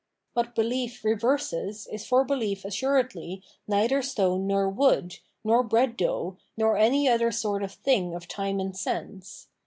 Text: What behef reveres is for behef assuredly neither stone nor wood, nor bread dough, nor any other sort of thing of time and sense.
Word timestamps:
What 0.33 0.55
behef 0.55 1.03
reveres 1.03 1.53
is 1.85 2.07
for 2.07 2.25
behef 2.25 2.65
assuredly 2.65 3.43
neither 3.67 4.01
stone 4.01 4.47
nor 4.47 4.67
wood, 4.67 5.17
nor 5.43 5.61
bread 5.61 5.95
dough, 5.95 6.37
nor 6.57 6.75
any 6.75 7.07
other 7.07 7.31
sort 7.31 7.61
of 7.61 7.73
thing 7.73 8.15
of 8.15 8.27
time 8.27 8.59
and 8.59 8.75
sense. 8.75 9.47